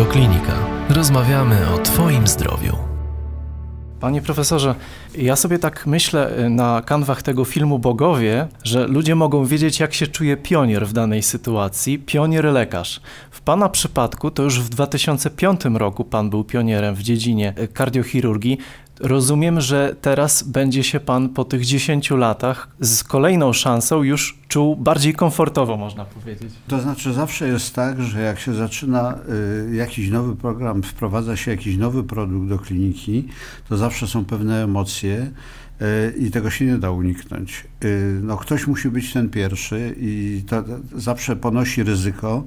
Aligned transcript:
Radioklinika. 0.00 0.52
Rozmawiamy 0.88 1.74
o 1.74 1.78
Twoim 1.78 2.26
zdrowiu. 2.26 2.76
Panie 4.00 4.22
profesorze, 4.22 4.74
ja 5.18 5.36
sobie 5.36 5.58
tak 5.58 5.86
myślę 5.86 6.38
y, 6.38 6.50
na 6.50 6.82
kanwach 6.82 7.22
tego 7.22 7.44
filmu 7.44 7.78
Bogowie, 7.78 8.48
że 8.64 8.86
ludzie 8.86 9.14
mogą 9.14 9.44
wiedzieć, 9.44 9.80
jak 9.80 9.94
się 9.94 10.06
czuje 10.06 10.36
pionier 10.36 10.86
w 10.86 10.92
danej 10.92 11.22
sytuacji, 11.22 11.98
pionier 11.98 12.44
lekarz. 12.44 13.00
W 13.30 13.40
Pana 13.40 13.68
przypadku 13.68 14.30
to 14.30 14.42
już 14.42 14.60
w 14.60 14.68
2005 14.68 15.60
roku 15.74 16.04
Pan 16.04 16.30
był 16.30 16.44
pionierem 16.44 16.94
w 16.94 17.02
dziedzinie 17.02 17.54
y, 17.58 17.68
kardiochirurgii. 17.68 18.58
Rozumiem, 19.00 19.60
że 19.60 19.96
teraz 20.00 20.42
będzie 20.42 20.84
się 20.84 21.00
Pan 21.00 21.28
po 21.28 21.44
tych 21.44 21.64
10 21.64 22.10
latach 22.10 22.68
z 22.80 23.04
kolejną 23.04 23.52
szansą 23.52 24.02
już 24.02 24.38
czuł 24.48 24.76
bardziej 24.76 25.14
komfortowo, 25.14 25.76
można 25.76 26.04
powiedzieć. 26.04 26.52
To 26.68 26.80
znaczy 26.80 27.12
zawsze 27.12 27.48
jest 27.48 27.74
tak, 27.74 28.02
że 28.02 28.20
jak 28.20 28.40
się 28.40 28.54
zaczyna 28.54 29.18
y, 29.70 29.76
jakiś 29.76 30.10
nowy 30.10 30.36
program, 30.36 30.82
wprowadza 30.82 31.36
się 31.36 31.50
jakiś 31.50 31.76
nowy 31.76 32.04
produkt 32.04 32.48
do 32.48 32.58
kliniki, 32.58 33.28
to 33.68 33.76
zawsze 33.76 34.06
są 34.06 34.24
pewne 34.24 34.64
emocje 34.64 35.30
y, 35.82 36.14
i 36.18 36.30
tego 36.30 36.50
się 36.50 36.64
nie 36.64 36.78
da 36.78 36.90
uniknąć. 36.90 37.66
Y, 37.84 38.20
no, 38.22 38.36
ktoś 38.36 38.66
musi 38.66 38.88
być 38.88 39.12
ten 39.12 39.28
pierwszy 39.28 39.94
i 40.00 40.42
to 40.48 40.64
zawsze 40.94 41.36
ponosi 41.36 41.82
ryzyko. 41.82 42.44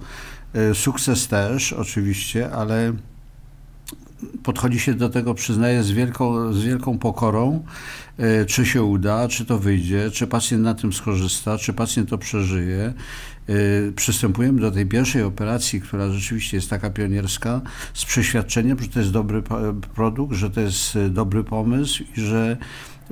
Sukces 0.73 1.27
też 1.27 1.73
oczywiście, 1.73 2.51
ale 2.51 2.93
podchodzi 4.43 4.79
się 4.79 4.93
do 4.93 5.09
tego, 5.09 5.33
przyznaję, 5.33 5.83
z 5.83 5.91
wielką, 5.91 6.53
z 6.53 6.63
wielką 6.63 6.97
pokorą, 6.97 7.63
e, 8.17 8.45
czy 8.45 8.65
się 8.65 8.83
uda, 8.83 9.27
czy 9.27 9.45
to 9.45 9.59
wyjdzie, 9.59 10.11
czy 10.11 10.27
pacjent 10.27 10.63
na 10.63 10.73
tym 10.73 10.93
skorzysta, 10.93 11.57
czy 11.57 11.73
pacjent 11.73 12.09
to 12.09 12.17
przeżyje. 12.17 12.93
E, 13.49 13.53
przystępujemy 13.95 14.61
do 14.61 14.71
tej 14.71 14.85
pierwszej 14.85 15.23
operacji, 15.23 15.81
która 15.81 16.09
rzeczywiście 16.09 16.57
jest 16.57 16.69
taka 16.69 16.89
pionierska, 16.89 17.61
z 17.93 18.05
przeświadczeniem, 18.05 18.79
że 18.79 18.87
to 18.87 18.99
jest 18.99 19.11
dobry 19.11 19.43
produkt, 19.95 20.35
że 20.35 20.49
to 20.49 20.61
jest 20.61 20.95
e, 20.95 21.09
dobry 21.09 21.43
pomysł 21.43 22.03
i 22.17 22.21
że 22.21 22.57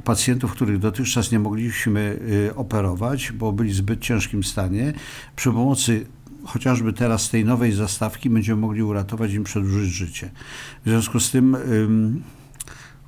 pacjentów, 0.04 0.52
których 0.52 0.80
dotychczas 0.80 1.32
nie 1.32 1.40
mogliśmy 1.40 2.20
operować, 2.56 3.32
bo 3.32 3.52
byli 3.52 3.70
w 3.70 3.76
zbyt 3.76 4.00
ciężkim 4.00 4.44
stanie, 4.44 4.94
przy 5.36 5.52
pomocy 5.52 6.06
chociażby 6.46 6.94
teraz 6.94 7.22
z 7.22 7.30
tej 7.30 7.46
nowej 7.46 7.72
zastawki 7.72 8.30
będziemy 8.30 8.62
mogli 8.62 8.84
uratować 8.84 9.34
im, 9.34 9.44
przedłużyć 9.44 9.92
życie. 9.92 10.30
W 10.86 10.90
związku 10.90 11.20
z 11.20 11.32
tym 11.32 11.56
ym, 11.56 12.24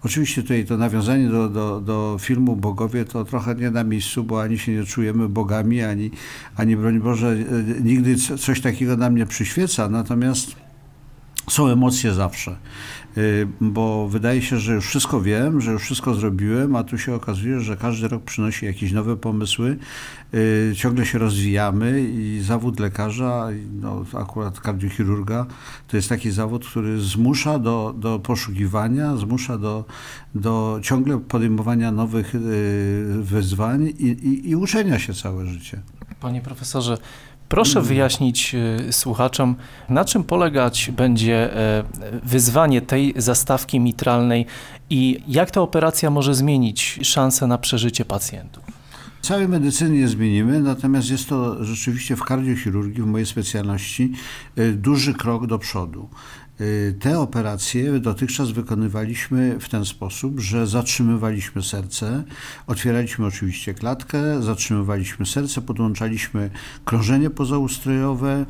Oczywiście 0.05 0.41
tutaj 0.41 0.65
to 0.65 0.77
nawiązanie 0.77 1.29
do, 1.29 1.49
do, 1.49 1.81
do 1.81 2.17
filmu 2.19 2.55
Bogowie 2.55 3.05
to 3.05 3.25
trochę 3.25 3.55
nie 3.55 3.71
na 3.71 3.83
miejscu, 3.83 4.23
bo 4.23 4.41
ani 4.41 4.59
się 4.59 4.71
nie 4.71 4.83
czujemy 4.83 5.29
bogami, 5.29 5.81
ani, 5.81 6.11
ani 6.55 6.75
broń 6.75 6.99
Boże, 6.99 7.31
y, 7.31 7.81
nigdy 7.83 8.15
coś 8.15 8.61
takiego 8.61 8.97
nam 8.97 9.15
nie 9.15 9.25
przyświeca, 9.25 9.89
natomiast 9.89 10.55
są 11.49 11.67
emocje 11.67 12.13
zawsze. 12.13 12.57
Y, 13.17 13.47
bo 13.61 14.07
wydaje 14.07 14.41
się, 14.41 14.57
że 14.57 14.73
już 14.73 14.85
wszystko 14.85 15.21
wiem, 15.21 15.61
że 15.61 15.71
już 15.71 15.83
wszystko 15.83 16.13
zrobiłem, 16.13 16.75
a 16.75 16.83
tu 16.83 16.97
się 16.97 17.15
okazuje, 17.15 17.59
że 17.59 17.77
każdy 17.77 18.07
rok 18.07 18.23
przynosi 18.23 18.65
jakieś 18.65 18.91
nowe 18.91 19.17
pomysły, 19.17 19.77
y, 20.33 20.73
ciągle 20.75 21.05
się 21.05 21.19
rozwijamy 21.19 22.01
i 22.01 22.41
zawód 22.41 22.79
lekarza, 22.79 23.47
no 23.81 24.05
akurat 24.13 24.59
kardiochirurga, 24.59 25.45
to 25.87 25.97
jest 25.97 26.09
taki 26.09 26.31
zawód, 26.31 26.65
który 26.65 27.01
zmusza 27.01 27.59
do, 27.59 27.95
do 27.97 28.19
poszukiwania, 28.19 29.17
zmusza 29.17 29.57
do, 29.57 29.85
do 30.35 30.79
ciągle 30.83 31.19
podejmowania 31.19 31.91
nowych 31.91 32.35
y, 32.35 32.39
wyzwań 33.21 33.85
i, 33.99 34.07
i, 34.07 34.49
i 34.49 34.55
uczenia 34.55 34.99
się 34.99 35.13
całe 35.13 35.45
życie. 35.45 35.81
Panie 36.19 36.41
profesorze, 36.41 36.97
Proszę 37.49 37.79
mm. 37.79 37.87
wyjaśnić 37.87 38.55
y, 38.89 38.93
słuchaczom, 38.93 39.55
na 39.89 40.05
czym 40.05 40.23
polegać 40.23 40.91
będzie 40.97 41.55
e, 41.55 41.83
wyzwanie 42.23 42.81
tej 42.81 43.13
zastawki 43.17 43.79
mitralnej 43.79 44.45
i 44.89 45.19
jak 45.27 45.51
ta 45.51 45.61
operacja 45.61 46.09
może 46.09 46.35
zmienić 46.35 46.99
szanse 47.03 47.47
na 47.47 47.57
przeżycie 47.57 48.05
pacjentów? 48.05 48.63
Całej 49.21 49.47
medycyny 49.47 49.97
nie 49.97 50.07
zmienimy, 50.07 50.59
natomiast 50.59 51.09
jest 51.09 51.29
to 51.29 51.63
rzeczywiście 51.63 52.15
w 52.15 52.23
kardiochirurgii, 52.23 53.03
w 53.03 53.05
mojej 53.05 53.25
specjalności, 53.25 54.11
y, 54.57 54.73
duży 54.73 55.13
krok 55.13 55.47
do 55.47 55.59
przodu. 55.59 56.09
Y, 56.61 56.95
te 56.99 57.19
operacje 57.19 57.99
dotychczas 57.99 58.51
wykonywaliśmy 58.51 59.59
w 59.59 59.69
ten 59.69 59.85
sposób, 59.85 60.39
że 60.39 60.67
zatrzymywaliśmy 60.67 61.63
serce, 61.63 62.23
otwieraliśmy 62.67 63.25
oczywiście 63.25 63.73
klatkę, 63.73 64.41
zatrzymywaliśmy 64.41 65.25
serce, 65.25 65.61
podłączaliśmy 65.61 66.49
krążenie 66.85 67.29
pozaustrojowe, 67.29 68.45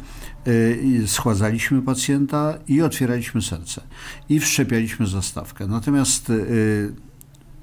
y, 0.48 1.04
schładzaliśmy 1.08 1.82
pacjenta 1.82 2.58
i 2.68 2.82
otwieraliśmy 2.82 3.42
serce 3.42 3.82
i 4.30 4.40
wszczepialiśmy 4.40 5.08
zastawkę. 5.08 5.68
Natomiast 5.68 6.30
y, 6.30 6.94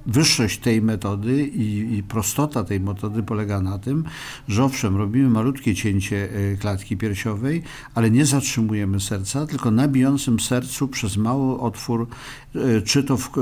wyższość 0.07 0.59
tej 0.59 0.83
metody 0.83 1.47
i, 1.47 1.97
i, 1.99 2.03
prostota 2.03 2.65
tej 2.65 2.81
metody 2.81 3.23
polega 3.23 3.61
na 3.61 3.79
tym, 3.79 4.05
że 4.49 4.65
owszem, 4.65 4.97
robimy 4.97 5.31
malutkie 5.31 5.75
cięcie 5.75 6.29
e, 6.33 6.57
klatki 6.57 6.97
piersiowej, 6.97 7.63
ale 7.95 8.11
nie 8.11 8.27
zatrzymujemy 8.27 9.01
serca, 9.01 9.47
tylko 9.47 9.71
na 9.71 9.89
bijącym 9.89 10.41
sercu 10.41 10.89
przez 10.89 11.17
mały 11.17 11.61
otwór, 11.61 12.07
e, 12.55 12.83
czy 12.83 13.05
to 13.05 13.17
w 13.17 13.29
e, 13.39 13.41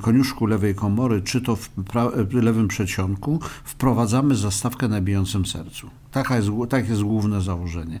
koniuszku 0.00 0.46
lewej 0.46 0.74
komory, 0.74 1.22
czy 1.22 1.40
to 1.40 1.56
w 1.56 2.34
lewym 2.34 2.68
przedsionku, 2.68 3.40
wprowadzamy 3.64 4.34
zastawkę 4.34 4.88
na 4.88 5.00
bijącym 5.00 5.46
sercu. 5.46 5.90
Taka 6.12 6.36
jest, 6.36 6.48
tak 6.68 6.88
jest 6.88 7.02
główne 7.02 7.40
założenie. 7.40 8.00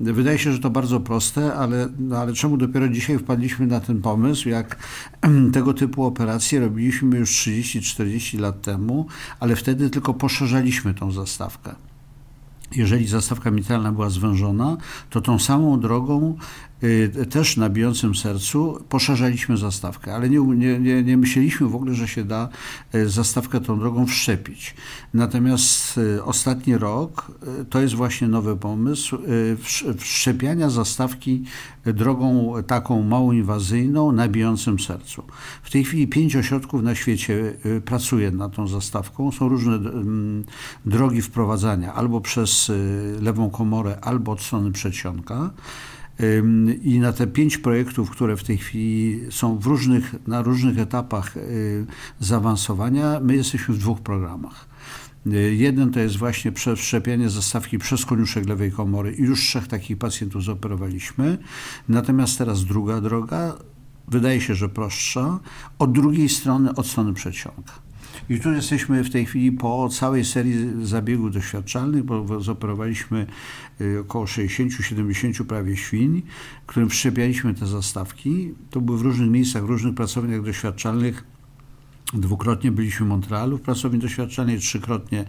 Wydaje 0.00 0.38
się, 0.38 0.52
że 0.52 0.58
to 0.58 0.70
bardzo 0.70 1.00
proste, 1.00 1.54
ale, 1.54 1.88
no 1.98 2.16
ale 2.16 2.32
czemu 2.32 2.56
dopiero 2.56 2.88
dzisiaj 2.88 3.18
wpadliśmy 3.18 3.66
na 3.66 3.80
ten 3.80 4.02
pomysł, 4.02 4.48
jak 4.48 4.76
tego 5.52 5.74
typu 5.74 6.04
operacje 6.04 6.60
robiliśmy 6.60 6.95
już 7.02 7.30
30-40 7.30 8.38
lat 8.38 8.62
temu, 8.62 9.06
ale 9.40 9.56
wtedy 9.56 9.90
tylko 9.90 10.14
poszerzaliśmy 10.14 10.94
tą 10.94 11.12
zastawkę. 11.12 11.74
Jeżeli 12.72 13.06
zastawka 13.06 13.50
mitralna 13.50 13.92
była 13.92 14.10
zwężona, 14.10 14.76
to 15.10 15.20
tą 15.20 15.38
samą 15.38 15.80
drogą 15.80 16.36
też 17.30 17.56
na 17.56 17.70
bijącym 17.70 18.14
sercu 18.14 18.84
poszerzaliśmy 18.88 19.56
zastawkę, 19.56 20.14
ale 20.14 20.30
nie, 20.30 20.40
nie, 20.78 21.02
nie 21.02 21.16
myśleliśmy 21.16 21.68
w 21.68 21.74
ogóle, 21.74 21.94
że 21.94 22.08
się 22.08 22.24
da 22.24 22.48
y, 22.94 23.08
zastawkę 23.08 23.60
tą 23.60 23.78
drogą 23.78 24.06
wszczepić. 24.06 24.74
Natomiast 25.14 25.98
y, 25.98 26.24
ostatni 26.24 26.78
rok 26.78 27.32
to 27.70 27.80
jest 27.80 27.94
właśnie 27.94 28.28
nowy 28.28 28.56
pomysł 28.56 29.18
wszczepiania 29.98 30.70
zastawki 30.70 31.44
drogą 31.84 32.54
taką 32.66 33.02
mało 33.02 33.32
inwazyjną 33.32 34.12
na 34.12 34.28
bijącym 34.28 34.78
sercu. 34.78 35.22
W 35.62 35.70
tej 35.70 35.84
chwili 35.84 36.08
pięć 36.08 36.36
ośrodków 36.36 36.82
na 36.82 36.94
świecie 36.94 37.52
pracuje 37.84 38.30
nad 38.30 38.54
tą 38.56 38.68
zastawką. 38.68 39.32
Są 39.32 39.48
różne 39.48 39.78
drogi 40.86 41.22
wprowadzania, 41.22 41.94
albo 41.94 42.20
przez 42.20 42.72
lewą 43.20 43.50
komorę, 43.50 43.98
albo 44.00 44.32
od 44.32 44.42
strony 44.42 44.72
przedsionka. 44.72 45.50
I 46.82 46.98
na 47.00 47.12
te 47.12 47.26
pięć 47.26 47.58
projektów, 47.58 48.10
które 48.10 48.36
w 48.36 48.44
tej 48.44 48.58
chwili 48.58 49.20
są 49.30 49.58
w 49.58 49.66
różnych, 49.66 50.14
na 50.26 50.42
różnych 50.42 50.78
etapach 50.78 51.36
y, 51.36 51.86
zaawansowania, 52.20 53.20
my 53.20 53.36
jesteśmy 53.36 53.74
w 53.74 53.78
dwóch 53.78 54.00
programach. 54.00 54.68
Y, 55.26 55.54
jeden 55.54 55.90
to 55.90 56.00
jest 56.00 56.16
właśnie 56.16 56.52
wszczepianie 56.76 57.30
zastawki 57.30 57.78
przez 57.78 58.04
koniuszek 58.04 58.48
lewej 58.48 58.72
komory 58.72 59.12
i 59.12 59.22
już 59.22 59.40
trzech 59.40 59.68
takich 59.68 59.98
pacjentów 59.98 60.44
zoperowaliśmy. 60.44 61.38
Natomiast 61.88 62.38
teraz 62.38 62.64
druga 62.64 63.00
droga, 63.00 63.56
wydaje 64.08 64.40
się, 64.40 64.54
że 64.54 64.68
prostsza, 64.68 65.40
od 65.78 65.92
drugiej 65.92 66.28
strony, 66.28 66.74
od 66.74 66.86
strony 66.86 67.14
przedsionka. 67.14 67.85
I 68.30 68.40
tu 68.40 68.52
jesteśmy 68.52 69.04
w 69.04 69.10
tej 69.10 69.26
chwili 69.26 69.52
po 69.52 69.88
całej 69.88 70.24
serii 70.24 70.56
zabiegów 70.82 71.32
doświadczalnych, 71.32 72.04
bo 72.04 72.40
zoperowaliśmy 72.40 73.26
y, 73.80 74.00
około 74.00 74.24
60-70 74.24 75.44
prawie 75.44 75.76
świń, 75.76 76.22
którym 76.66 76.88
wszczepialiśmy 76.88 77.54
te 77.54 77.66
zastawki. 77.66 78.54
To 78.70 78.80
były 78.80 78.98
w 78.98 79.02
różnych 79.02 79.30
miejscach, 79.30 79.62
w 79.62 79.68
różnych 79.68 79.94
pracowniach 79.94 80.42
doświadczalnych 80.42 81.35
Dwukrotnie 82.14 82.72
byliśmy 82.72 83.06
w 83.06 83.08
Montrealu 83.08 83.58
w 83.58 83.60
pracowni 83.60 83.98
doświadczalnej, 83.98 84.58
trzykrotnie 84.58 85.24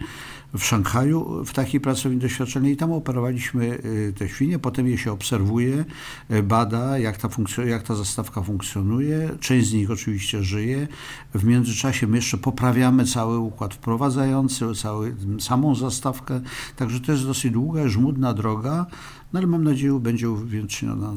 w 0.58 0.64
Szanghaju 0.64 1.46
w 1.46 1.54
takiej 1.54 1.82
pracowni 1.82 2.18
doświadczalnej 2.18 2.74
i 2.74 2.78
tam 2.78 2.92
operowaliśmy 2.92 3.66
y, 3.86 4.14
te 4.18 4.30
świnie. 4.30 4.60
Potem 4.60 4.88
je 4.88 4.98
się 4.98 5.12
obserwuje, 5.12 5.86
y, 6.32 6.44
bada, 6.44 6.98
jak 6.98 7.18
ta, 7.18 7.30
jak 7.66 7.84
ta 7.84 7.96
zastawka 7.96 8.42
funkcjonuje. 8.42 9.30
Część 9.40 9.68
z 9.68 9.74
nich 9.74 9.92
oczywiście 9.92 10.44
żyje. 10.44 10.88
W 11.34 11.44
międzyczasie 11.44 12.08
my 12.08 12.16
jeszcze 12.16 12.38
poprawiamy 12.38 13.06
cały 13.06 13.38
układ 13.38 13.74
wprowadzający, 13.74 14.76
cały, 14.76 15.16
samą 15.40 15.76
zastawkę. 15.76 16.42
Także 16.76 17.00
to 17.00 17.12
jest 17.12 17.26
dosyć 17.26 17.52
długa, 17.52 17.88
żmudna 17.88 18.34
droga, 18.34 18.86
no 19.34 19.40
ale 19.40 19.48
mam 19.48 19.64
nadzieję, 19.64 20.00
będzie 20.00 20.30
uwiększona 20.30 21.14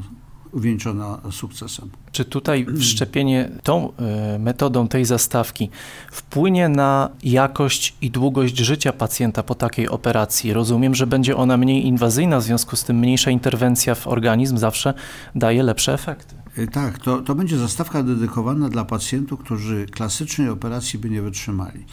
uwieńczona 0.52 1.18
sukcesem. 1.30 1.90
Czy 2.12 2.24
tutaj 2.24 2.66
wszczepienie 2.78 3.50
tą 3.62 3.92
e, 3.96 4.38
metodą 4.38 4.88
tej 4.88 5.04
zastawki 5.04 5.70
wpłynie 6.12 6.68
na 6.68 7.10
jakość 7.22 7.94
i 8.00 8.10
długość 8.10 8.56
życia 8.56 8.92
pacjenta 8.92 9.42
po 9.42 9.54
takiej 9.54 9.88
operacji? 9.88 10.52
Rozumiem, 10.52 10.94
że 10.94 11.06
będzie 11.06 11.36
ona 11.36 11.56
mniej 11.56 11.86
inwazyjna, 11.86 12.40
w 12.40 12.42
związku 12.42 12.76
z 12.76 12.84
tym 12.84 12.98
mniejsza 12.98 13.30
interwencja 13.30 13.94
w 13.94 14.06
organizm 14.06 14.58
zawsze 14.58 14.94
daje 15.34 15.62
lepsze 15.62 15.94
efekty. 15.94 16.39
Y, 16.60 16.66
tak, 16.66 16.98
to, 16.98 17.22
to 17.22 17.34
będzie 17.34 17.58
zastawka 17.58 18.02
dedykowana 18.02 18.68
dla 18.68 18.84
pacjentów, 18.84 19.40
którzy 19.40 19.86
klasycznej 19.86 20.48
operacji 20.48 20.98
by 20.98 21.10
nie 21.10 21.22
wytrzymali. 21.22 21.84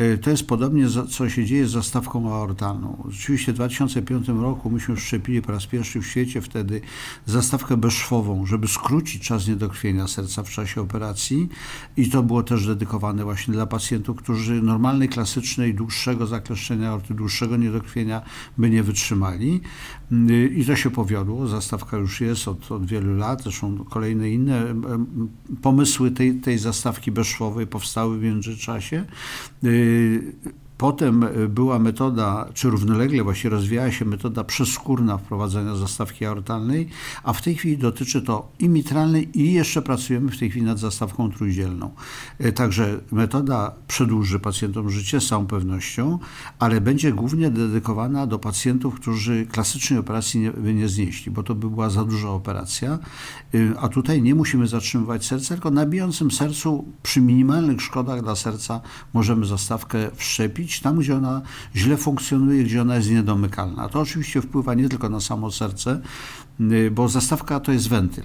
Y, 0.00 0.18
to 0.18 0.30
jest 0.30 0.46
podobnie, 0.46 0.86
co 1.10 1.28
się 1.28 1.44
dzieje 1.44 1.66
z 1.66 1.70
zastawką 1.70 2.34
aortalną. 2.34 3.04
Rzeczywiście 3.08 3.52
w 3.52 3.54
2005 3.54 4.28
roku 4.28 4.70
myśmy 4.70 4.96
wszczepili 4.96 5.42
po 5.42 5.52
raz 5.52 5.66
pierwszy 5.66 6.00
w 6.00 6.06
świecie 6.06 6.40
wtedy 6.40 6.80
zastawkę 7.26 7.76
bezszwową, 7.76 8.46
żeby 8.46 8.68
skrócić 8.68 9.22
czas 9.22 9.48
niedokrwienia 9.48 10.08
serca 10.08 10.42
w 10.42 10.50
czasie 10.50 10.80
operacji 10.80 11.48
i 11.96 12.10
to 12.10 12.22
było 12.22 12.42
też 12.42 12.66
dedykowane 12.66 13.24
właśnie 13.24 13.54
dla 13.54 13.66
pacjentów, 13.66 14.16
którzy 14.16 14.62
normalnej, 14.62 15.08
klasycznej, 15.08 15.74
dłuższego 15.74 16.26
zakleszczenia 16.26 16.90
aorty, 16.90 17.14
dłuższego 17.14 17.56
niedokrwienia 17.56 18.22
by 18.58 18.70
nie 18.70 18.82
wytrzymali. 18.82 19.60
Y, 20.12 20.52
I 20.56 20.64
to 20.64 20.76
się 20.76 20.90
powiodło. 20.90 21.46
Zastawka 21.46 21.96
już 21.96 22.20
jest 22.20 22.48
od, 22.48 22.72
od 22.72 22.86
wielu 22.86 23.16
lat, 23.16 23.42
zresztą 23.42 23.84
kolejne 23.84 24.15
inne 24.24 24.74
pomysły 25.62 26.10
tej, 26.10 26.34
tej 26.34 26.58
zastawki 26.58 27.12
bezszwowej 27.12 27.66
powstały 27.66 28.18
w 28.18 28.22
międzyczasie. 28.22 29.04
Potem 30.78 31.24
e, 31.24 31.48
była 31.48 31.78
metoda, 31.78 32.48
czy 32.54 32.70
równolegle 32.70 33.22
właśnie 33.22 33.50
rozwijała 33.50 33.90
się 33.90 34.04
metoda 34.04 34.44
przeskórna 34.44 35.18
wprowadzania 35.18 35.76
zastawki 35.76 36.26
aortalnej, 36.26 36.88
a 37.24 37.32
w 37.32 37.42
tej 37.42 37.54
chwili 37.54 37.78
dotyczy 37.78 38.22
to 38.22 38.48
i 38.58 38.68
mitralnej 38.68 39.38
i 39.38 39.52
jeszcze 39.52 39.82
pracujemy 39.82 40.30
w 40.30 40.38
tej 40.38 40.50
chwili 40.50 40.66
nad 40.66 40.78
zastawką 40.78 41.32
trójdzielną. 41.32 41.90
E, 42.38 42.52
także 42.52 43.00
metoda 43.12 43.74
przedłuży 43.88 44.40
pacjentom 44.40 44.90
życie 44.90 45.20
z 45.20 45.28
całą 45.28 45.46
pewnością, 45.46 46.18
ale 46.58 46.80
będzie 46.80 47.12
głównie 47.12 47.50
dedykowana 47.50 48.26
do 48.26 48.38
pacjentów, 48.38 48.94
którzy 48.94 49.46
klasycznej 49.46 49.98
operacji 49.98 50.40
nie, 50.40 50.50
by 50.50 50.74
nie 50.74 50.88
znieśli, 50.88 51.32
bo 51.32 51.42
to 51.42 51.54
by 51.54 51.70
była 51.70 51.90
za 51.90 52.04
duża 52.04 52.28
operacja, 52.28 52.98
e, 53.54 53.78
a 53.80 53.88
tutaj 53.88 54.22
nie 54.22 54.34
musimy 54.34 54.66
zatrzymywać 54.66 55.26
serca, 55.26 55.54
tylko 55.54 55.70
na 55.70 55.86
bijącym 55.86 56.30
sercu 56.30 56.84
przy 57.02 57.20
minimalnych 57.20 57.82
szkodach 57.82 58.22
dla 58.22 58.36
serca 58.36 58.80
możemy 59.12 59.46
zastawkę 59.46 60.10
wszczepić 60.14 60.65
tam, 60.80 60.98
gdzie 60.98 61.16
ona 61.16 61.42
źle 61.76 61.96
funkcjonuje, 61.96 62.64
gdzie 62.64 62.82
ona 62.82 62.96
jest 62.96 63.10
niedomykalna. 63.10 63.88
To 63.88 64.00
oczywiście 64.00 64.42
wpływa 64.42 64.74
nie 64.74 64.88
tylko 64.88 65.08
na 65.08 65.20
samo 65.20 65.50
serce, 65.50 66.00
y, 66.60 66.90
bo 66.90 67.08
zastawka 67.08 67.60
to 67.60 67.72
jest 67.72 67.88
wentyl. 67.88 68.24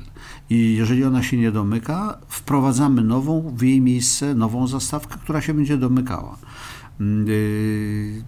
I 0.49 0.75
jeżeli 0.75 1.03
ona 1.03 1.23
się 1.23 1.37
nie 1.37 1.51
domyka, 1.51 2.17
wprowadzamy 2.27 3.01
nową, 3.01 3.53
w 3.55 3.61
jej 3.61 3.81
miejsce 3.81 4.35
nową 4.35 4.67
zastawkę, 4.67 5.15
która 5.23 5.41
się 5.41 5.53
będzie 5.53 5.77
domykała. 5.77 6.37
Y, 7.01 8.23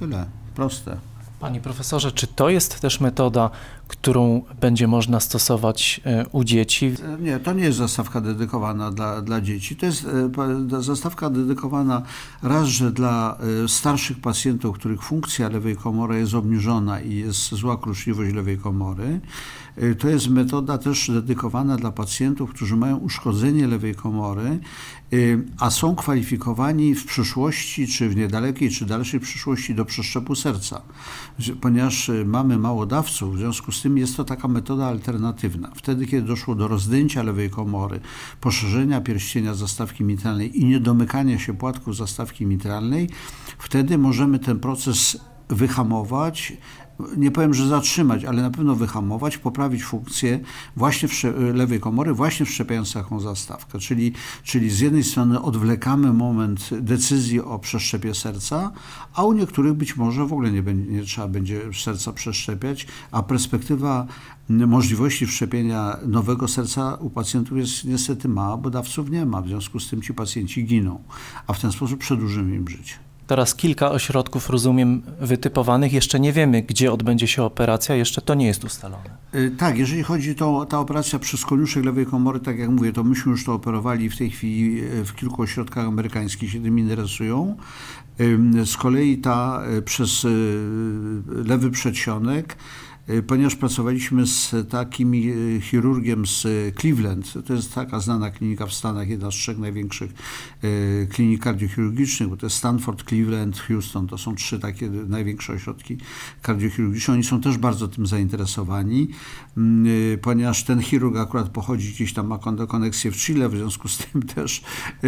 tyle. 0.00 0.26
Proste. 0.54 0.96
Panie 1.40 1.60
profesorze, 1.60 2.12
czy 2.12 2.26
to 2.26 2.50
jest 2.50 2.80
też 2.80 3.00
metoda, 3.00 3.50
którą 3.88 4.42
będzie 4.60 4.86
można 4.86 5.20
stosować 5.20 6.00
e, 6.04 6.26
u 6.32 6.44
dzieci? 6.44 6.92
Nie, 7.20 7.40
to 7.40 7.52
nie 7.52 7.64
jest 7.64 7.78
zastawka 7.78 8.20
dedykowana 8.20 8.90
dla, 8.90 9.22
dla 9.22 9.40
dzieci. 9.40 9.76
To 9.76 9.86
jest 9.86 10.06
e, 10.72 10.82
zastawka 10.82 11.30
dedykowana 11.30 12.02
raz, 12.42 12.68
że 12.68 12.92
dla 12.92 13.38
e, 13.64 13.68
starszych 13.68 14.20
pacjentów, 14.20 14.76
których 14.76 15.02
funkcja 15.02 15.48
lewej 15.48 15.76
komory 15.76 16.18
jest 16.18 16.34
obniżona 16.34 17.00
i 17.00 17.16
jest 17.16 17.54
zła 17.54 17.76
kruczliwość 17.76 18.34
lewej 18.34 18.58
komory. 18.58 19.20
To 19.98 20.08
jest 20.08 20.28
metoda 20.28 20.78
też 20.78 21.10
dedykowana 21.10 21.76
dla 21.76 21.92
pacjentów, 21.92 22.50
którzy 22.50 22.76
mają 22.76 22.96
uszkodzenie 22.96 23.66
lewej 23.66 23.94
komory, 23.94 24.58
a 25.58 25.70
są 25.70 25.96
kwalifikowani 25.96 26.94
w 26.94 27.06
przyszłości, 27.06 27.86
czy 27.86 28.08
w 28.08 28.16
niedalekiej, 28.16 28.70
czy 28.70 28.86
dalszej 28.86 29.20
przyszłości 29.20 29.74
do 29.74 29.84
przeszczepu 29.84 30.34
serca. 30.34 30.82
Ponieważ 31.60 32.10
mamy 32.24 32.58
mało 32.58 32.86
dawców, 32.86 33.34
w 33.34 33.38
związku 33.38 33.72
z 33.74 33.82
tym 33.82 33.98
jest 33.98 34.16
to 34.16 34.24
taka 34.24 34.48
metoda 34.48 34.86
alternatywna. 34.86 35.70
Wtedy, 35.74 36.06
kiedy 36.06 36.26
doszło 36.26 36.54
do 36.54 36.68
rozdęcia 36.68 37.22
lewej 37.22 37.50
komory, 37.50 38.00
poszerzenia 38.40 39.00
pierścienia 39.00 39.54
zastawki 39.54 40.04
mitralnej 40.04 40.60
i 40.60 40.64
niedomykania 40.64 41.38
się 41.38 41.54
płatków 41.54 41.96
zastawki 41.96 42.46
mitralnej, 42.46 43.08
wtedy 43.58 43.98
możemy 43.98 44.38
ten 44.38 44.60
proces 44.60 45.18
wyhamować, 45.48 46.52
nie 47.16 47.30
powiem, 47.30 47.54
że 47.54 47.68
zatrzymać, 47.68 48.24
ale 48.24 48.42
na 48.42 48.50
pewno 48.50 48.74
wyhamować, 48.74 49.38
poprawić 49.38 49.84
funkcję 49.84 50.40
właśnie 50.76 51.08
lewej 51.54 51.80
komory, 51.80 52.14
właśnie 52.14 52.46
wszczepiając 52.46 52.92
taką 52.92 53.20
zastawkę. 53.20 53.78
Czyli, 53.78 54.12
czyli 54.42 54.70
z 54.70 54.80
jednej 54.80 55.04
strony 55.04 55.42
odwlekamy 55.42 56.12
moment 56.12 56.70
decyzji 56.80 57.40
o 57.40 57.58
przeszczepie 57.58 58.14
serca, 58.14 58.72
a 59.14 59.24
u 59.24 59.32
niektórych 59.32 59.74
być 59.74 59.96
może 59.96 60.26
w 60.26 60.32
ogóle 60.32 60.52
nie, 60.52 60.62
będzie, 60.62 60.92
nie 60.92 61.02
trzeba 61.02 61.28
będzie 61.28 61.60
serca 61.72 62.12
przeszczepiać, 62.12 62.86
a 63.10 63.22
perspektywa 63.22 64.06
możliwości 64.48 65.26
wszczepienia 65.26 65.96
nowego 66.06 66.48
serca 66.48 66.94
u 66.94 67.10
pacjentów 67.10 67.58
jest 67.58 67.84
niestety 67.84 68.28
mała, 68.28 68.56
bo 68.56 68.70
dawców 68.70 69.10
nie 69.10 69.26
ma, 69.26 69.42
w 69.42 69.48
związku 69.48 69.80
z 69.80 69.90
tym 69.90 70.02
ci 70.02 70.14
pacjenci 70.14 70.64
giną, 70.64 71.02
a 71.46 71.52
w 71.52 71.60
ten 71.60 71.72
sposób 71.72 72.00
przedłużymy 72.00 72.56
im 72.56 72.68
życie. 72.68 73.03
Teraz 73.26 73.54
kilka 73.54 73.90
ośrodków, 73.90 74.50
rozumiem, 74.50 75.02
wytypowanych. 75.20 75.92
Jeszcze 75.92 76.20
nie 76.20 76.32
wiemy, 76.32 76.62
gdzie 76.62 76.92
odbędzie 76.92 77.26
się 77.26 77.42
operacja, 77.42 77.94
jeszcze 77.94 78.22
to 78.22 78.34
nie 78.34 78.46
jest 78.46 78.64
ustalone. 78.64 79.10
Y, 79.34 79.50
tak, 79.58 79.78
jeżeli 79.78 80.02
chodzi 80.02 80.36
o 80.40 80.66
ta 80.66 80.78
operacja 80.78 81.18
przez 81.18 81.44
koniuszek 81.44 81.84
lewej 81.84 82.06
komory, 82.06 82.40
tak 82.40 82.58
jak 82.58 82.70
mówię, 82.70 82.92
to 82.92 83.04
myśmy 83.04 83.32
już 83.32 83.44
to 83.44 83.52
operowali 83.54 84.10
w 84.10 84.18
tej 84.18 84.30
chwili 84.30 84.84
y, 84.84 85.04
w 85.04 85.14
kilku 85.14 85.42
ośrodkach 85.42 85.86
amerykańskich 85.86 86.50
się 86.50 86.62
tym 86.62 86.78
interesują. 86.78 87.56
Z 88.64 88.76
kolei 88.76 89.18
ta 89.18 89.62
y, 89.78 89.82
przez 89.82 90.26
lewy 91.26 91.70
przedsionek 91.70 92.56
ponieważ 93.26 93.56
pracowaliśmy 93.56 94.26
z 94.26 94.54
takim 94.70 95.14
y, 95.14 95.60
chirurgiem 95.60 96.26
z 96.26 96.46
Cleveland. 96.80 97.32
To 97.46 97.54
jest 97.54 97.74
taka 97.74 98.00
znana 98.00 98.30
klinika 98.30 98.66
w 98.66 98.72
Stanach, 98.72 99.08
jedna 99.08 99.30
z 99.30 99.34
trzech 99.34 99.58
największych 99.58 100.12
y, 100.64 101.08
klinik 101.10 101.42
kardiochirurgicznych, 101.42 102.28
bo 102.28 102.36
to 102.36 102.46
jest 102.46 102.56
Stanford, 102.56 103.04
Cleveland, 103.08 103.58
Houston. 103.58 104.06
To 104.06 104.18
są 104.18 104.34
trzy 104.34 104.58
takie 104.60 104.90
największe 104.90 105.52
ośrodki 105.52 105.98
kardiochirurgiczne. 106.42 107.14
Oni 107.14 107.24
są 107.24 107.40
też 107.40 107.58
bardzo 107.58 107.88
tym 107.88 108.06
zainteresowani, 108.06 109.08
mm, 109.56 109.86
ponieważ 110.18 110.64
ten 110.64 110.82
chirurg 110.82 111.16
akurat 111.16 111.48
pochodzi 111.48 111.92
gdzieś 111.92 112.12
tam, 112.12 112.26
ma 112.26 112.38
koneksję 112.68 113.10
w 113.10 113.16
Chile, 113.16 113.48
w 113.48 113.56
związku 113.56 113.88
z 113.88 113.98
tym 113.98 114.22
też 114.22 114.62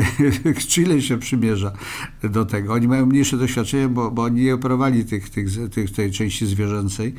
Chile 0.68 1.02
się 1.02 1.18
przymierza 1.18 1.72
do 2.22 2.44
tego. 2.44 2.72
Oni 2.72 2.88
mają 2.88 3.06
mniejsze 3.06 3.36
doświadczenie, 3.36 3.88
bo, 3.88 4.10
bo 4.10 4.22
oni 4.22 4.42
nie 4.42 4.54
operowali 4.54 5.04
tych, 5.04 5.30
tych, 5.30 5.48
tych, 5.70 5.90
tej 5.90 6.10
części 6.10 6.46
zwierzęcej. 6.46 7.14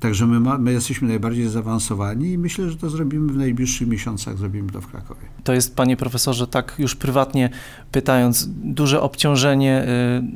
Także 0.00 0.26
my, 0.26 0.40
ma, 0.40 0.58
my 0.58 0.72
jesteśmy 0.72 1.08
najbardziej 1.08 1.48
zaawansowani 1.48 2.32
i 2.32 2.38
myślę, 2.38 2.70
że 2.70 2.76
to 2.76 2.90
zrobimy 2.90 3.32
w 3.32 3.36
najbliższych 3.36 3.88
miesiącach, 3.88 4.38
zrobimy 4.38 4.72
to 4.72 4.80
w 4.80 4.86
Krakowie. 4.86 5.20
To 5.44 5.52
jest, 5.52 5.76
panie 5.76 5.96
profesorze, 5.96 6.46
tak 6.46 6.74
już 6.78 6.94
prywatnie 6.94 7.50
pytając, 7.92 8.48
duże 8.48 9.00
obciążenie 9.00 9.86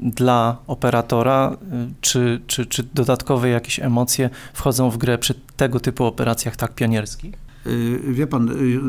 y, 0.07 0.11
dla 0.11 0.57
operatora, 0.67 1.57
y, 1.63 1.95
czy, 2.01 2.41
czy, 2.47 2.67
czy 2.67 2.85
dodatkowe 2.95 3.49
jakieś 3.49 3.81
emocje 3.81 4.31
wchodzą 4.53 4.91
w 4.91 4.99
grę 4.99 5.19
przy 5.19 5.35
tego 5.57 5.81
typu 5.81 6.05
operacjach 6.05 6.57
tak 6.57 6.75
pionierskich? 6.75 7.42
Y, 7.67 8.01
wie 8.13 8.27
pan, 8.27 8.49
y, 8.49 8.81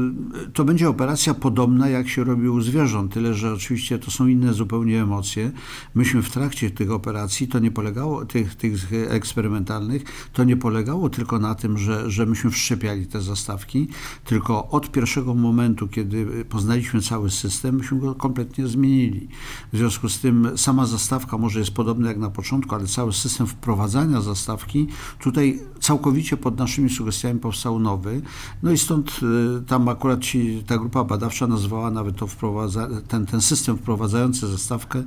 to 0.53 0.65
będzie 0.65 0.89
operacja 0.89 1.33
podobna 1.33 1.89
jak 1.89 2.09
się 2.09 2.23
robi 2.23 2.49
u 2.49 2.61
zwierząt, 2.61 3.13
tyle 3.13 3.33
że 3.33 3.53
oczywiście 3.53 3.99
to 3.99 4.11
są 4.11 4.27
inne 4.27 4.53
zupełnie 4.53 5.01
emocje. 5.01 5.51
Myśmy 5.95 6.21
w 6.21 6.31
trakcie 6.31 6.71
tych 6.71 6.91
operacji, 6.91 7.47
to 7.47 7.59
nie 7.59 7.71
polegało, 7.71 8.25
tych, 8.25 8.55
tych 8.55 8.93
eksperymentalnych, 9.09 10.03
to 10.33 10.43
nie 10.43 10.57
polegało 10.57 11.09
tylko 11.09 11.39
na 11.39 11.55
tym, 11.55 11.77
że, 11.77 12.11
że 12.11 12.25
myśmy 12.25 12.51
wszczepiali 12.51 13.07
te 13.07 13.21
zastawki, 13.21 13.87
tylko 14.25 14.69
od 14.69 14.91
pierwszego 14.91 15.33
momentu, 15.33 15.87
kiedy 15.87 16.45
poznaliśmy 16.49 17.01
cały 17.01 17.31
system, 17.31 17.75
myśmy 17.75 17.99
go 17.99 18.15
kompletnie 18.15 18.67
zmienili. 18.67 19.27
W 19.73 19.77
związku 19.77 20.09
z 20.09 20.19
tym 20.19 20.57
sama 20.57 20.85
zastawka 20.85 21.37
może 21.37 21.59
jest 21.59 21.71
podobna 21.71 22.07
jak 22.07 22.17
na 22.17 22.29
początku, 22.29 22.75
ale 22.75 22.87
cały 22.87 23.13
system 23.13 23.47
wprowadzania 23.47 24.21
zastawki 24.21 24.87
tutaj 25.19 25.59
całkowicie 25.79 26.37
pod 26.37 26.57
naszymi 26.57 26.89
sugestiami 26.89 27.39
powstał 27.39 27.79
nowy. 27.79 28.21
No 28.63 28.71
i 28.71 28.77
stąd 28.77 29.19
y, 29.59 29.65
tam 29.67 29.89
akurat 29.89 30.19
ci, 30.19 30.63
ta 30.67 30.77
grupa 30.77 31.03
badawcza 31.03 31.47
nazwała 31.47 31.91
nawet 31.91 32.15
to 32.15 32.27
wprowadza, 32.27 32.87
ten, 33.07 33.25
ten 33.25 33.41
system 33.41 33.77
wprowadzający 33.77 34.47
zastawkę 34.47 35.03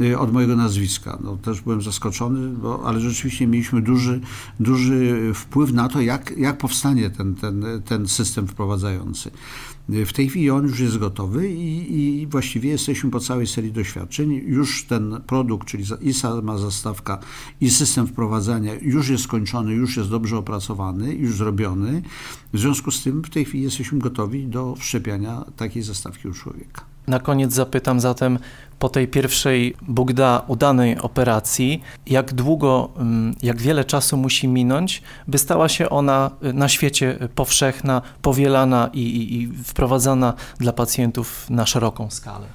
y, 0.00 0.18
od 0.18 0.32
mojego 0.32 0.56
nazwiska. 0.56 1.18
No, 1.24 1.36
też 1.36 1.60
byłem 1.60 1.82
zaskoczony, 1.82 2.48
bo, 2.48 2.86
ale 2.86 3.00
rzeczywiście 3.00 3.46
mieliśmy 3.46 3.82
duży, 3.82 4.20
duży 4.60 5.32
wpływ 5.34 5.72
na 5.72 5.88
to, 5.88 6.00
jak, 6.00 6.34
jak 6.38 6.58
powstanie 6.58 7.10
ten, 7.10 7.34
ten, 7.34 7.64
ten 7.84 8.08
system 8.08 8.46
wprowadzający. 8.46 9.30
W 9.88 10.12
tej 10.12 10.28
chwili 10.28 10.50
on 10.50 10.66
już 10.66 10.80
jest 10.80 10.98
gotowy 10.98 11.52
i, 11.52 12.20
i 12.22 12.26
właściwie 12.26 12.70
jesteśmy 12.70 13.10
po 13.10 13.20
całej 13.20 13.46
serii 13.46 13.72
doświadczeń. 13.72 14.32
Już 14.32 14.84
ten 14.84 15.20
produkt, 15.26 15.68
czyli 15.68 15.84
i 16.00 16.14
sama 16.14 16.58
zastawka, 16.58 17.18
i 17.60 17.70
system 17.70 18.06
wprowadzania 18.06 18.72
już 18.82 19.08
jest 19.08 19.24
skończony, 19.24 19.72
już 19.72 19.96
jest 19.96 20.10
dobrze 20.10 20.38
opracowany, 20.38 21.14
już 21.14 21.34
zrobiony. 21.34 22.02
W 22.52 22.58
związku 22.58 22.90
z 22.90 22.95
tym 23.02 23.22
w 23.22 23.30
tej 23.30 23.44
chwili 23.44 23.64
jesteśmy 23.64 23.98
gotowi 23.98 24.46
do 24.46 24.74
wszczepiania 24.74 25.44
takiej 25.56 25.82
zastawki 25.82 26.28
u 26.28 26.32
człowieka. 26.32 26.84
Na 27.06 27.18
koniec 27.18 27.52
zapytam 27.52 28.00
zatem, 28.00 28.38
po 28.78 28.88
tej 28.88 29.08
pierwszej 29.08 29.74
Bóg 29.82 30.12
da 30.12 30.42
udanej 30.46 30.98
operacji, 30.98 31.82
jak 32.06 32.34
długo, 32.34 32.90
mm, 32.96 33.34
jak 33.42 33.60
wiele 33.60 33.84
czasu 33.84 34.16
musi 34.16 34.48
minąć, 34.48 35.02
by 35.28 35.38
stała 35.38 35.68
się 35.68 35.90
ona 35.90 36.30
y, 36.44 36.52
na 36.52 36.68
świecie 36.68 37.18
powszechna, 37.34 38.02
powielana 38.22 38.90
i, 38.92 39.00
i, 39.00 39.42
i 39.42 39.48
wprowadzana 39.64 40.34
dla 40.58 40.72
pacjentów 40.72 41.50
na 41.50 41.66
szeroką 41.66 42.10
skalę? 42.10 42.46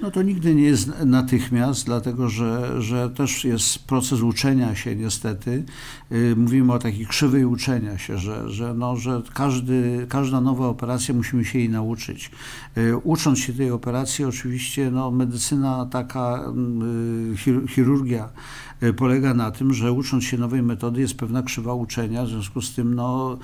No 0.00 0.10
to 0.10 0.22
nigdy 0.22 0.54
nie 0.54 0.62
jest 0.62 1.04
natychmiast, 1.04 1.86
dlatego 1.86 2.28
że, 2.28 2.82
że 2.82 3.10
też 3.10 3.44
jest 3.44 3.78
proces 3.78 4.20
uczenia 4.20 4.74
się 4.74 4.96
niestety. 4.96 5.64
Y, 6.12 6.36
mówimy 6.36 6.72
o 6.72 6.78
takiej 6.78 7.06
krzywej 7.06 7.44
uczenia 7.44 7.98
się, 7.98 8.18
że, 8.18 8.50
że, 8.50 8.74
no, 8.74 8.96
że 8.96 9.22
każdy, 9.34 10.06
każda 10.08 10.40
nowa 10.40 10.66
operacja 10.66 11.14
musimy 11.14 11.44
się 11.44 11.58
jej 11.58 11.70
nauczyć. 11.70 12.30
Y, 12.78 12.96
ucząc 12.96 13.38
się 13.38 13.52
tej 13.52 13.70
operacji 13.70 14.24
oczywiście 14.24 14.90
no, 14.90 15.10
medycyna 15.10 15.86
taka, 15.90 16.44
mm, 16.46 17.36
chirurgia 17.68 18.28
Y, 18.75 18.75
polega 18.96 19.34
na 19.34 19.50
tym, 19.50 19.74
że 19.74 19.92
ucząc 19.92 20.24
się 20.24 20.38
nowej 20.38 20.62
metody 20.62 21.00
jest 21.00 21.14
pewna 21.14 21.42
krzywa 21.42 21.74
uczenia, 21.74 22.24
w 22.24 22.28
związku 22.28 22.62
z 22.62 22.74
tym 22.74 22.94
no, 22.94 23.38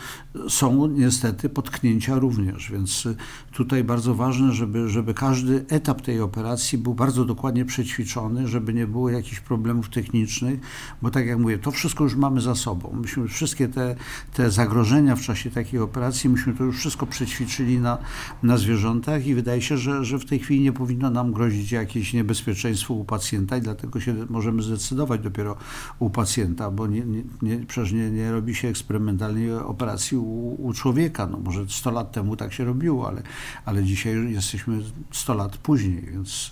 są 0.49 0.87
niestety 0.87 1.49
potknięcia 1.49 2.19
również, 2.19 2.71
więc 2.73 3.07
y, 3.07 3.17
tutaj 3.53 3.85
bardzo 3.85 4.15
ważne, 4.15 4.53
żeby, 4.53 4.89
żeby 4.89 5.15
każdy 5.15 5.65
etap 5.69 6.03
tej 6.03 6.21
operacji 6.21 6.79
był 6.79 6.95
bardzo 6.95 7.25
dokładnie 7.25 7.65
przećwiczony, 7.65 8.49
żeby 8.49 8.75
nie 8.75 8.87
było 8.87 9.11
jakichś 9.11 9.41
problemów 9.41 9.89
technicznych, 9.89 10.61
bo 11.03 11.11
tak 11.11 11.27
jak 11.27 11.39
mówię, 11.39 11.59
to 11.59 11.71
wszystko 11.71 12.05
już 12.05 12.17
mamy 12.17 12.41
za 12.41 12.55
sobą. 12.55 12.97
Myśmy 13.03 13.29
wszystkie 13.29 13.69
te, 13.69 13.97
te 14.33 14.51
zagrożenia 14.51 15.17
w 15.17 15.21
czasie 15.21 15.51
takiej 15.51 15.81
operacji, 15.81 16.31
myśmy 16.31 16.55
to 16.55 16.65
już 16.65 16.79
wszystko 16.79 17.07
przećwiczyli 17.07 17.79
na, 17.79 17.99
na 18.43 18.57
zwierzętach 18.57 19.27
i 19.27 19.35
wydaje 19.35 19.63
się, 19.63 19.77
że, 19.77 20.05
że 20.05 20.19
w 20.19 20.25
tej 20.25 20.39
chwili 20.39 20.61
nie 20.61 20.73
powinno 20.73 21.11
nam 21.11 21.33
grozić 21.33 21.73
jakieś 21.73 22.13
niebezpieczeństwo 22.13 22.95
u 22.95 23.05
pacjenta 23.05 23.57
i 23.57 23.61
dlatego 23.61 24.01
się 24.01 24.15
możemy 24.31 24.63
zdecydować 24.63 25.22
dopiero 25.23 25.57
u 25.99 26.11
pacjenta, 26.11 26.71
bo 26.71 26.87
nie, 26.87 27.01
nie, 27.01 27.23
nie, 27.43 27.67
przecież 27.67 27.93
nie, 27.93 28.11
nie 28.11 28.33
robi 28.33 28.55
się 28.55 28.69
eksperymentalnej 28.69 29.55
operacji 29.55 30.17
u, 30.17 30.67
u, 30.67 30.73
człowieka. 30.73 31.27
No 31.27 31.39
może 31.39 31.65
100 31.69 31.91
lat 31.91 32.13
temu 32.13 32.37
tak 32.37 32.53
się 32.53 32.65
robiło, 32.65 33.09
ale, 33.09 33.23
ale 33.65 33.85
dzisiaj 33.85 34.33
jesteśmy 34.33 34.83
100 35.11 35.35
lat 35.35 35.57
później, 35.57 36.09
więc, 36.13 36.51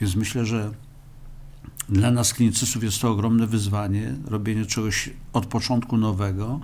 więc 0.00 0.16
myślę, 0.16 0.46
że 0.46 0.70
dla 1.88 2.10
nas 2.10 2.34
klinicystów 2.34 2.84
jest 2.84 3.00
to 3.00 3.10
ogromne 3.10 3.46
wyzwanie, 3.46 4.14
robienie 4.26 4.66
czegoś 4.66 5.10
od 5.32 5.46
początku 5.46 5.96
nowego. 5.96 6.60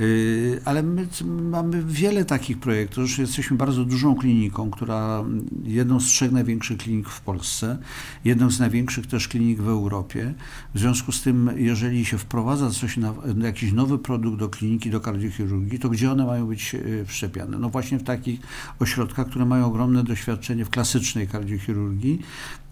Y, 0.00 0.60
ale 0.64 0.82
my 0.82 1.06
mamy 1.50 1.82
wiele 1.84 2.24
takich 2.24 2.58
projektów. 2.58 2.98
Już 2.98 3.18
jesteśmy 3.18 3.56
bardzo 3.56 3.84
dużą 3.84 4.14
kliniką, 4.14 4.70
która 4.70 5.24
jedną 5.64 6.00
z 6.00 6.04
trzech 6.04 6.32
największych 6.32 6.78
klinik 6.78 7.08
w 7.08 7.20
Polsce, 7.20 7.78
jedną 8.24 8.50
z 8.50 8.60
największych 8.60 9.06
też 9.06 9.28
klinik 9.28 9.60
w 9.60 9.68
Europie. 9.68 10.34
W 10.74 10.78
związku 10.78 11.12
z 11.12 11.22
tym, 11.22 11.50
jeżeli 11.56 12.04
się 12.04 12.18
wprowadza 12.18 12.70
coś, 12.70 12.96
na, 12.96 13.14
jakiś 13.42 13.72
nowy 13.72 13.98
produkt 13.98 14.38
do 14.38 14.48
kliniki, 14.48 14.90
do 14.90 15.00
kardiochirurgii, 15.00 15.78
to 15.78 15.88
gdzie 15.88 16.12
one 16.12 16.26
mają 16.26 16.46
być 16.46 16.74
y, 16.74 17.04
wszczepiane? 17.06 17.58
No 17.58 17.68
właśnie 17.68 17.98
w 17.98 18.02
takich 18.02 18.40
ośrodkach, 18.78 19.26
które 19.26 19.44
mają 19.44 19.66
ogromne 19.66 20.04
doświadczenie 20.04 20.64
w 20.64 20.70
klasycznej 20.70 21.28
kardiochirurgii, 21.28 22.18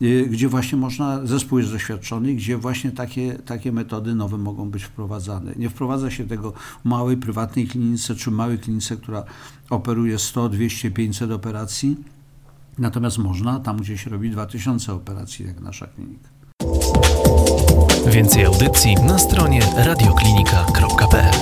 y, 0.02 0.26
gdzie 0.30 0.48
właśnie 0.48 0.78
można, 0.78 1.26
zespół 1.26 1.58
jest 1.58 1.72
doświadczony, 1.72 2.34
gdzie 2.34 2.56
właśnie 2.56 2.90
takie, 2.90 3.32
takie 3.32 3.72
metody 3.72 4.14
nowe 4.14 4.38
mogą 4.38 4.70
być 4.70 4.84
wprowadzane. 4.84 5.52
Nie 5.56 5.70
wprowadza 5.70 6.10
się 6.10 6.26
tego 6.26 6.52
małej 7.10 7.22
prywatnej 7.22 7.66
klinice 7.66 8.14
czy 8.14 8.30
małej 8.30 8.58
klinice, 8.58 8.96
która 8.96 9.24
operuje 9.70 10.18
100, 10.18 10.48
200, 10.48 10.90
500 10.90 11.30
operacji. 11.30 11.96
Natomiast 12.78 13.18
można 13.18 13.60
tam, 13.60 13.76
gdzie 13.76 13.98
się 13.98 14.10
robi 14.10 14.30
2000 14.30 14.92
operacji, 14.92 15.46
jak 15.46 15.60
nasza 15.60 15.86
klinika. 15.86 16.28
Więcej 18.06 18.44
audycji 18.44 18.94
na 18.94 19.18
stronie 19.18 19.60
radioklinika.pl 19.76 21.34